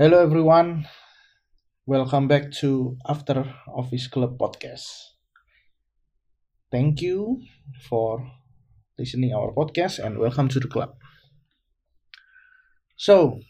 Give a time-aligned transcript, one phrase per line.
[0.00, 0.88] Hello everyone,
[1.84, 4.88] welcome back to After Office Club podcast.
[6.72, 7.44] Thank you
[7.84, 8.24] for
[8.96, 10.96] listening our podcast and welcome to the club.
[12.96, 13.44] So,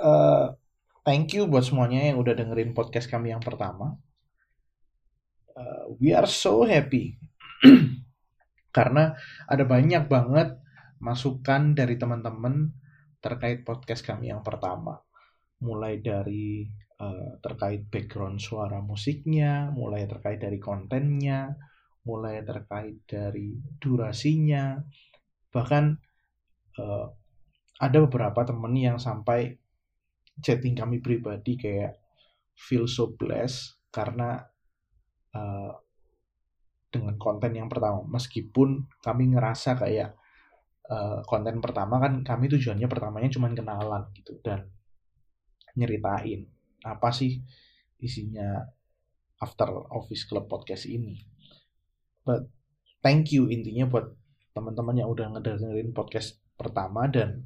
[0.00, 0.56] uh,
[1.04, 4.00] thank you buat semuanya yang udah dengerin podcast kami yang pertama.
[5.52, 7.20] Uh, we are so happy
[8.76, 9.12] karena
[9.44, 10.56] ada banyak banget
[10.96, 12.72] masukan dari teman-teman
[13.20, 15.04] terkait podcast kami yang pertama
[15.62, 16.66] mulai dari
[17.00, 21.56] uh, terkait background suara musiknya, mulai terkait dari kontennya,
[22.06, 24.78] mulai terkait dari durasinya,
[25.50, 25.96] bahkan
[26.78, 27.06] uh,
[27.76, 29.56] ada beberapa temen yang sampai
[30.40, 31.96] chatting kami pribadi kayak
[32.56, 34.40] feel so blessed karena
[35.32, 35.72] uh,
[36.88, 40.16] dengan konten yang pertama meskipun kami ngerasa kayak
[40.88, 44.68] uh, konten pertama kan kami tujuannya pertamanya cuma kenalan gitu dan
[45.76, 46.48] nyeritain
[46.82, 47.40] apa sih
[48.00, 48.64] isinya
[49.36, 51.20] After Office Club podcast ini.
[52.24, 52.48] But
[53.04, 54.16] thank you intinya buat
[54.56, 57.44] teman-teman yang udah ngedengerin podcast pertama dan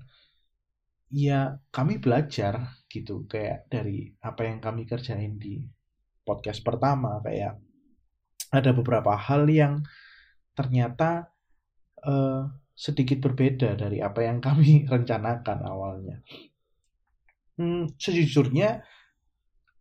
[1.11, 5.67] ya kami belajar gitu kayak dari apa yang kami kerjain di
[6.22, 7.59] podcast pertama kayak
[8.55, 9.83] ada beberapa hal yang
[10.55, 11.34] ternyata
[12.06, 12.47] uh,
[12.78, 16.22] sedikit berbeda dari apa yang kami rencanakan awalnya.
[17.61, 18.80] Hmm, sejujurnya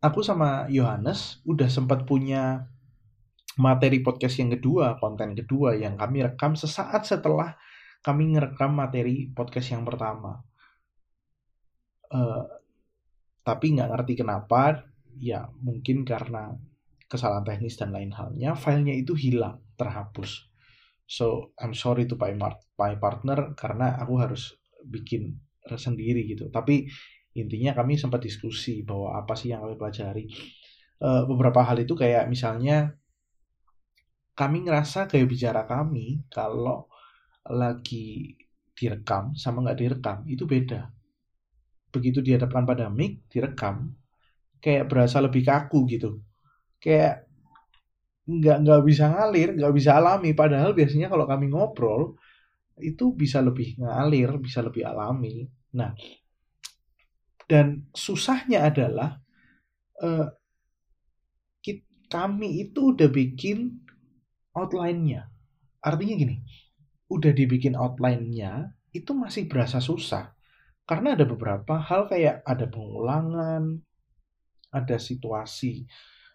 [0.04, 2.68] aku sama Yohanes udah sempat punya
[3.56, 7.56] materi podcast yang kedua, konten kedua yang kami rekam sesaat setelah
[8.04, 10.44] kami ngerekam materi podcast yang pertama.
[12.12, 12.44] Uh,
[13.48, 14.84] tapi nggak ngerti kenapa,
[15.16, 16.52] ya mungkin karena
[17.08, 20.52] kesalahan teknis dan lain halnya, filenya itu hilang, terhapus.
[21.08, 22.36] So I'm sorry to my,
[22.76, 24.52] my partner karena aku harus
[24.84, 26.52] bikin sendiri gitu.
[26.52, 26.92] Tapi
[27.42, 30.26] intinya kami sempat diskusi bahwa apa sih yang kami pelajari.
[31.00, 32.92] Uh, beberapa hal itu kayak misalnya
[34.36, 36.88] kami ngerasa kayak bicara kami kalau
[37.48, 38.36] lagi
[38.76, 40.88] direkam sama nggak direkam itu beda.
[41.92, 43.92] Begitu dihadapkan pada mic direkam
[44.64, 46.24] kayak berasa lebih kaku gitu.
[46.80, 47.28] Kayak
[48.30, 50.32] nggak nggak bisa ngalir nggak bisa alami.
[50.32, 52.16] Padahal biasanya kalau kami ngobrol
[52.80, 55.44] itu bisa lebih ngalir bisa lebih alami.
[55.76, 55.92] Nah
[57.50, 59.18] dan susahnya adalah
[60.06, 60.30] uh,
[62.10, 63.86] kami itu udah bikin
[64.58, 65.30] outline-nya.
[65.80, 66.36] Artinya gini,
[67.14, 70.34] udah dibikin outline-nya itu masih berasa susah.
[70.90, 73.78] Karena ada beberapa hal kayak ada pengulangan,
[74.74, 75.86] ada situasi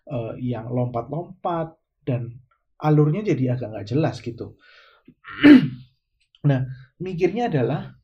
[0.06, 1.74] uh, yang lompat-lompat,
[2.06, 2.38] dan
[2.78, 4.54] alurnya jadi agak nggak jelas gitu.
[6.48, 6.62] nah,
[7.02, 7.98] mikirnya adalah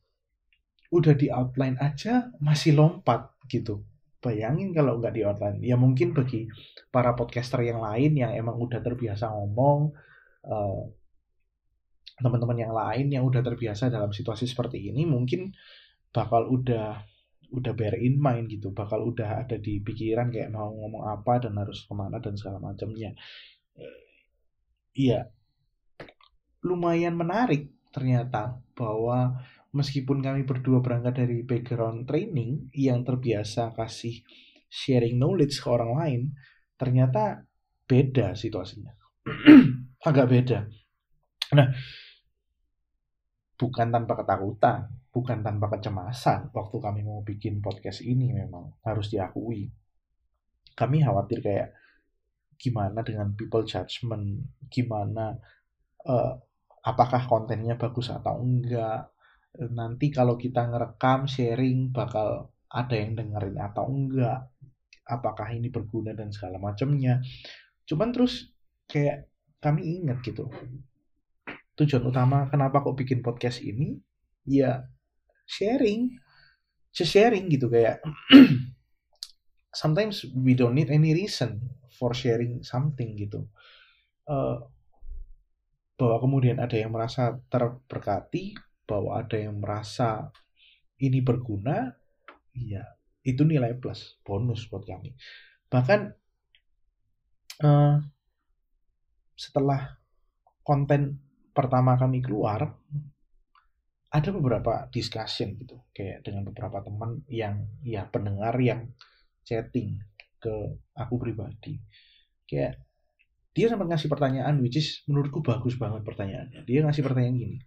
[0.91, 3.83] udah di outline aja masih lompat gitu.
[4.21, 5.59] Bayangin kalau nggak di outline.
[5.63, 6.51] Ya mungkin bagi
[6.93, 9.95] para podcaster yang lain yang emang udah terbiasa ngomong,
[10.45, 10.83] uh,
[12.21, 15.49] teman-teman yang lain yang udah terbiasa dalam situasi seperti ini mungkin
[16.13, 17.01] bakal udah
[17.51, 21.59] udah bear in mind gitu, bakal udah ada di pikiran kayak mau ngomong apa dan
[21.59, 23.11] harus ke mana dan segala macamnya.
[24.95, 25.27] Iya,
[26.63, 34.23] lumayan menarik ternyata bahwa meskipun kami berdua berangkat dari background training yang terbiasa kasih
[34.71, 36.21] sharing knowledge ke orang lain,
[36.79, 37.43] ternyata
[37.87, 38.91] beda situasinya.
[40.07, 40.59] Agak beda.
[41.51, 41.67] Nah,
[43.59, 49.67] bukan tanpa ketakutan, bukan tanpa kecemasan waktu kami mau bikin podcast ini memang harus diakui.
[50.71, 51.69] Kami khawatir kayak
[52.55, 54.39] gimana dengan people judgment,
[54.71, 55.35] gimana
[56.07, 56.33] uh,
[56.81, 59.10] apakah kontennya bagus atau enggak,
[59.57, 64.47] nanti kalau kita ngerekam sharing bakal ada yang dengerin atau enggak
[65.03, 67.19] apakah ini berguna dan segala macamnya.
[67.83, 68.55] Cuman terus
[68.87, 69.27] kayak
[69.59, 70.49] kami ingat gitu
[71.77, 73.95] tujuan utama kenapa kok bikin podcast ini
[74.43, 74.83] ya
[75.47, 76.11] sharing
[76.91, 78.03] sharing gitu kayak
[79.81, 81.63] sometimes we don't need any reason
[81.95, 83.47] for sharing something gitu.
[84.27, 84.59] Uh,
[85.95, 90.29] bahwa kemudian ada yang merasa terberkati bahwa ada yang merasa
[91.01, 91.89] ini berguna,
[92.53, 92.85] ya
[93.21, 95.13] itu nilai plus, bonus buat kami.
[95.69, 95.99] Bahkan
[97.65, 97.95] uh,
[99.37, 99.97] setelah
[100.61, 101.17] konten
[101.51, 102.77] pertama kami keluar,
[104.11, 108.91] ada beberapa discussion gitu, kayak dengan beberapa teman yang ya pendengar yang
[109.47, 110.03] chatting
[110.41, 111.79] ke aku pribadi,
[112.43, 112.81] kayak
[113.51, 116.63] dia sempat ngasih pertanyaan which is menurutku bagus banget pertanyaannya.
[116.67, 117.57] Dia ngasih pertanyaan gini,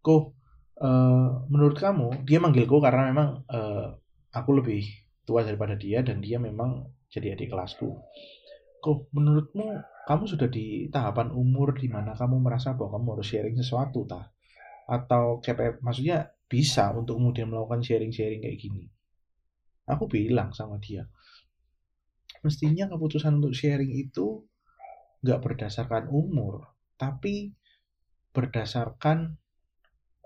[0.00, 0.32] Ko,
[0.80, 3.96] uh, menurut kamu dia manggilku karena memang uh,
[4.32, 4.84] aku lebih
[5.28, 8.00] tua daripada dia dan dia memang jadi adik kelasku.
[8.80, 9.76] Kok menurutmu
[10.08, 14.32] kamu sudah di tahapan umur di mana kamu merasa bahwa kamu harus sharing sesuatu tah?
[14.88, 18.90] Atau kayak maksudnya bisa untuk kemudian melakukan sharing-sharing kayak gini?
[19.86, 21.06] Aku bilang sama dia
[22.40, 24.44] mestinya keputusan untuk sharing itu
[25.20, 27.52] nggak berdasarkan umur tapi
[28.32, 29.36] berdasarkan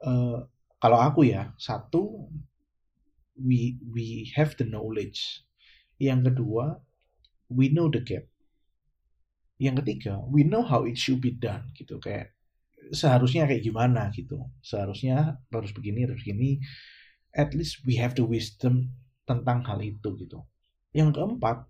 [0.03, 0.43] uh,
[0.83, 2.27] kalau aku ya satu
[3.39, 5.47] we we have the knowledge.
[6.03, 6.83] Yang kedua
[7.51, 8.27] we know the gap.
[9.63, 12.03] Yang ketiga we know how it should be done gitu.
[12.03, 12.35] Kayak
[12.91, 14.45] seharusnya kayak gimana gitu.
[14.61, 16.61] Seharusnya harus begini harus begini.
[17.35, 18.95] At least we have the wisdom
[19.27, 20.45] tentang hal itu gitu.
[20.95, 21.67] Yang keempat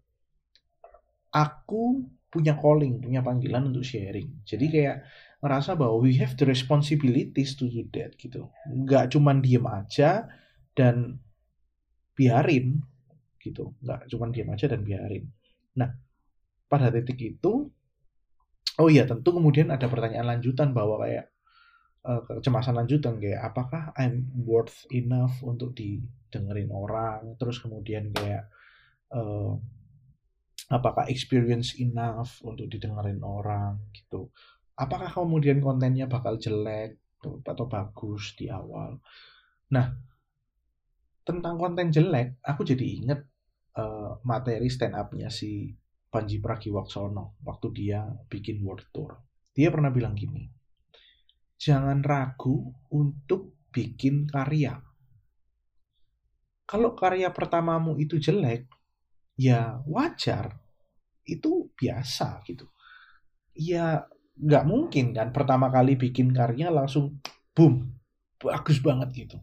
[1.32, 4.42] aku punya calling punya panggilan untuk sharing.
[4.42, 4.96] Jadi kayak
[5.44, 8.48] ngerasa bahwa we have the responsibilities to do that gitu.
[8.64, 10.24] Nggak cuman diem aja
[10.72, 11.20] dan
[12.16, 12.80] biarin
[13.36, 13.76] gitu.
[13.84, 15.28] Nggak cuman diem aja dan biarin.
[15.76, 15.92] Nah
[16.64, 17.68] pada titik itu
[18.80, 21.28] oh iya tentu kemudian ada pertanyaan lanjutan bahwa kayak
[22.08, 27.36] uh, kecemasan lanjutan kayak apakah I'm worth enough untuk didengerin orang?
[27.36, 28.48] Terus kemudian kayak
[29.12, 29.60] uh,
[30.72, 34.32] apakah experience enough untuk didengerin orang gitu
[34.74, 39.00] apakah kemudian kontennya bakal jelek atau bagus di awal
[39.72, 39.90] nah
[41.24, 43.20] tentang konten jelek aku jadi inget
[43.78, 45.72] uh, materi stand up-nya si
[46.14, 49.18] Panji Pragiwaksono waktu dia bikin world tour.
[49.50, 50.46] Dia pernah bilang gini,
[51.58, 54.78] jangan ragu untuk bikin karya.
[56.62, 58.70] Kalau karya pertamamu itu jelek,
[59.34, 60.54] ya wajar.
[61.26, 62.70] Itu biasa gitu.
[63.58, 67.22] Ya nggak mungkin kan pertama kali bikin karya langsung
[67.54, 67.94] boom,
[68.42, 69.38] bagus banget gitu.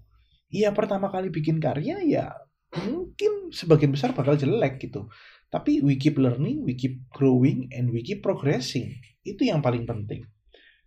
[0.52, 2.36] Iya pertama kali bikin karya ya
[2.72, 5.08] mungkin sebagian besar bakal jelek gitu.
[5.52, 8.96] Tapi we keep learning, we keep growing, and we keep progressing.
[9.28, 10.24] Itu yang paling penting.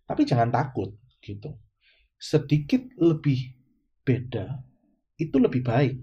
[0.09, 1.53] Tapi jangan takut gitu.
[2.17, 3.53] Sedikit lebih
[4.05, 4.65] beda
[5.21, 5.97] itu lebih baik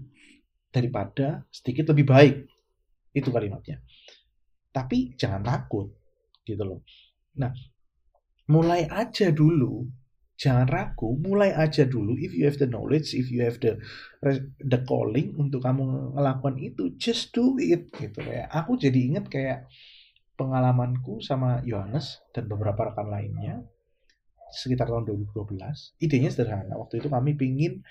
[0.70, 2.36] daripada sedikit lebih baik.
[3.10, 3.82] Itu kalimatnya.
[4.70, 5.92] Tapi jangan takut
[6.46, 6.80] gitu loh.
[7.38, 7.50] Nah,
[8.52, 9.88] mulai aja dulu
[10.42, 12.18] jangan ragu, mulai aja dulu.
[12.18, 13.78] If you have the knowledge, if you have the
[14.58, 18.50] the calling untuk kamu ngelakukan itu, just do it gitu ya.
[18.50, 19.70] Aku jadi inget kayak
[20.34, 23.62] pengalamanku sama Yohanes dan beberapa rekan lainnya
[24.50, 26.02] sekitar tahun 2012.
[26.02, 26.74] Idenya sederhana.
[26.74, 27.86] Waktu itu kami pingin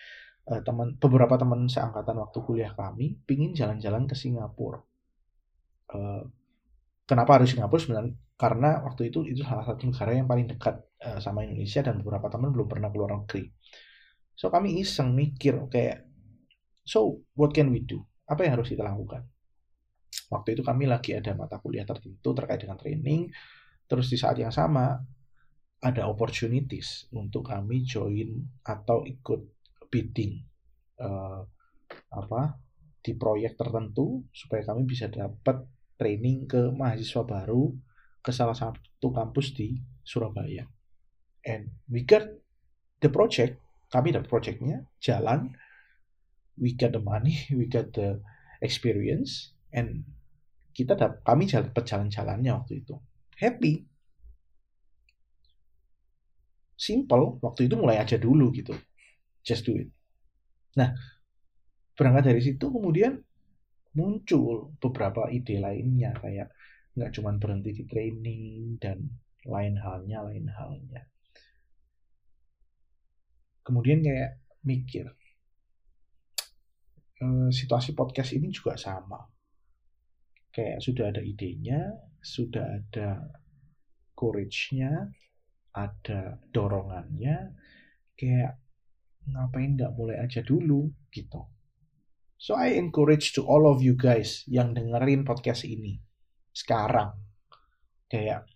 [0.52, 4.84] uh, teman beberapa teman seangkatan waktu kuliah kami pingin jalan-jalan ke Singapura.
[5.88, 6.28] Uh,
[7.12, 8.16] kenapa harus Singapura sebenarnya?
[8.40, 12.30] Karena waktu itu itu salah satu negara yang paling dekat Eh, sama Indonesia dan beberapa
[12.30, 13.50] teman belum pernah keluar negeri.
[14.38, 16.06] So kami iseng mikir kayak
[16.86, 18.06] so what can we do?
[18.30, 19.25] Apa yang harus kita lakukan?
[20.30, 23.34] Waktu itu kami lagi ada mata kuliah tertentu terkait dengan training.
[23.90, 24.94] Terus di saat yang sama
[25.81, 29.42] ada opportunities untuk kami join atau ikut
[29.90, 30.38] bidding
[31.02, 31.42] uh,
[32.13, 32.42] apa
[33.02, 35.65] di proyek tertentu supaya kami bisa dapat
[36.01, 37.70] training ke mahasiswa baru
[38.25, 40.65] ke salah satu kampus di Surabaya.
[41.46, 42.25] And we got
[43.05, 43.62] the project
[43.93, 45.53] kami dapat projectnya jalan
[46.58, 48.17] we got the money we got the
[48.65, 50.01] experience and
[50.74, 52.98] kita dapat kami dapat jalan-jalannya waktu itu.
[53.38, 53.86] Happy.
[56.81, 58.74] Simple waktu itu mulai aja dulu gitu.
[59.46, 59.93] Just do it.
[60.74, 60.98] Nah
[61.93, 63.22] berangkat dari situ kemudian
[63.98, 66.51] muncul beberapa ide lainnya kayak
[66.95, 69.03] nggak cuma berhenti di training dan
[69.48, 71.01] lain halnya lain halnya.
[73.62, 75.05] Kemudian kayak mikir
[77.21, 79.21] e, situasi podcast ini juga sama.
[80.51, 83.33] Kayak sudah ada idenya sudah ada
[84.13, 85.10] courage-nya
[85.74, 87.57] ada dorongannya
[88.13, 88.62] kayak
[89.25, 91.41] ngapain nggak mulai aja dulu gitu
[92.41, 96.01] so I encourage to all of you guys yang dengerin podcast ini
[96.57, 97.13] sekarang.
[98.10, 98.50] Kayak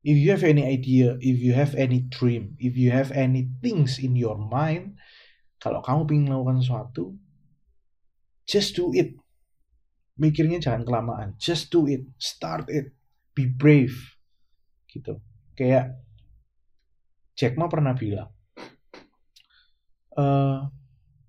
[0.00, 4.00] if you have any idea, if you have any dream, if you have any things
[4.00, 4.96] in your mind,
[5.60, 7.04] kalau kamu ingin melakukan sesuatu,
[8.48, 9.12] just do it.
[10.16, 12.96] Mikirnya jangan kelamaan, just do it, start it,
[13.36, 14.16] be brave,
[14.88, 15.20] gitu.
[15.52, 16.00] Kayak
[17.36, 18.32] Jack Ma pernah bilang,
[20.16, 20.72] uh,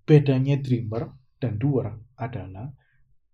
[0.08, 2.70] bedanya dreamer dan doer adalah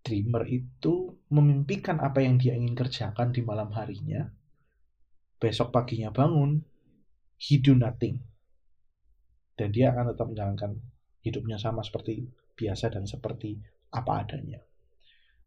[0.03, 4.27] dreamer itu memimpikan apa yang dia ingin kerjakan di malam harinya,
[5.39, 6.59] besok paginya bangun,
[7.39, 8.19] he do nothing.
[9.55, 10.71] Dan dia akan tetap menjalankan
[11.23, 13.55] hidupnya sama seperti biasa dan seperti
[13.95, 14.59] apa adanya.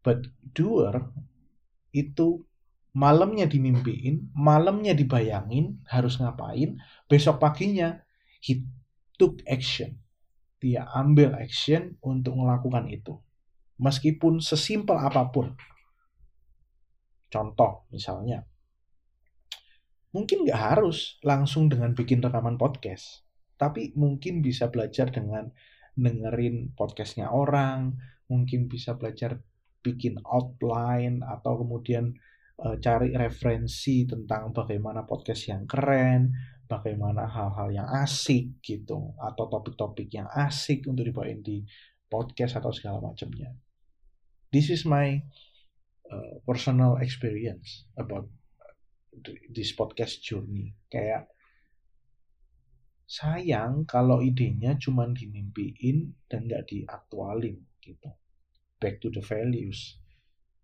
[0.07, 0.23] but
[0.55, 1.03] doer
[1.91, 2.47] itu
[2.95, 6.79] malamnya dimimpiin, malamnya dibayangin harus ngapain,
[7.11, 8.01] besok paginya
[8.39, 8.63] he
[9.19, 9.99] took action.
[10.57, 13.17] Dia ambil action untuk melakukan itu.
[13.77, 15.53] Meskipun sesimpel apa pun.
[17.29, 18.41] Contoh misalnya,
[20.15, 23.27] mungkin nggak harus langsung dengan bikin rekaman podcast.
[23.57, 25.49] Tapi mungkin bisa belajar dengan
[25.97, 27.97] dengerin podcastnya orang,
[28.29, 29.41] mungkin bisa belajar
[29.81, 32.13] bikin outline atau kemudian
[32.61, 36.33] uh, cari referensi tentang bagaimana podcast yang keren,
[36.67, 41.63] bagaimana hal-hal yang asik gitu, atau topik-topik yang asik untuk dibawain di
[42.11, 43.55] podcast atau segala macamnya.
[44.51, 45.19] This is my
[46.11, 48.27] uh, personal experience about
[49.51, 50.75] this podcast journey.
[50.87, 51.27] Kayak
[53.07, 58.11] sayang kalau idenya cuma dimimpiin dan nggak diaktualin gitu.
[58.77, 59.99] Back to the values.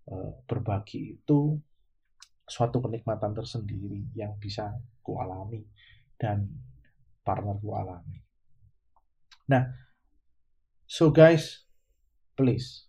[0.04, 1.56] Uh, berbagi itu
[2.44, 5.64] suatu kenikmatan tersendiri yang bisa kualami
[6.20, 6.48] dan
[7.24, 8.20] partner alami.
[9.48, 9.64] Nah,
[10.88, 11.64] so guys,
[12.36, 12.88] please,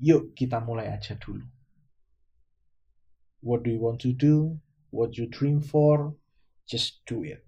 [0.00, 1.44] yuk kita mulai aja dulu.
[3.42, 4.60] What do you want to do?
[4.94, 6.14] What you dream for?
[6.68, 7.42] Just do it.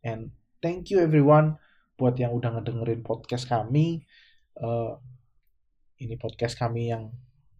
[0.00, 0.32] And
[0.64, 1.60] thank you everyone
[2.00, 4.06] buat yang udah ngedengerin podcast kami.
[4.56, 4.96] Uh,
[6.00, 7.12] ini podcast kami yang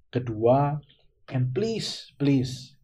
[0.08, 0.80] kedua
[1.26, 2.78] And please, please,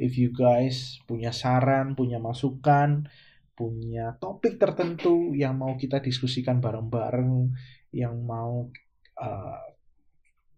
[0.00, 3.04] if you guys punya saran, punya masukan,
[3.52, 7.52] punya topik tertentu yang mau kita diskusikan bareng-bareng,
[7.92, 8.72] yang mau
[9.20, 9.64] uh,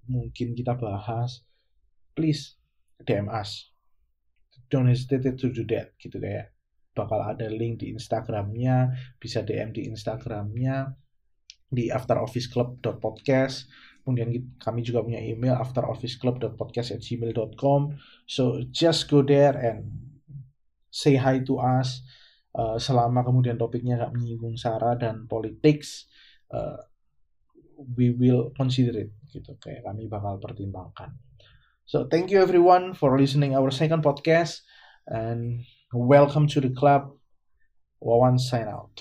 [0.06, 1.42] mungkin kita bahas,
[2.14, 2.54] please
[3.02, 3.74] DM us.
[4.70, 6.54] Don't hesitate to do that, gitu kayak
[6.94, 10.94] bakal ada link di Instagramnya, bisa DM di Instagramnya
[11.74, 13.66] di afterofficeclub.podcast
[14.04, 14.28] Kemudian
[14.60, 17.80] kami juga punya email afterofficeclub.podcast@gmail.com.
[18.28, 20.12] So just go there and
[20.92, 22.04] say hi to us.
[22.54, 26.06] Uh, selama kemudian topiknya nggak menyinggung sara dan politics,
[26.54, 26.78] uh,
[27.96, 29.10] we will consider it.
[29.32, 31.18] Gitu, kayak kami bakal pertimbangkan.
[31.88, 34.62] So thank you everyone for listening our second podcast
[35.08, 37.16] and welcome to the club.
[38.04, 39.00] Wawan sign out.